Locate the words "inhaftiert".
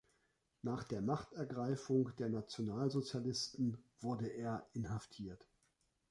4.73-5.47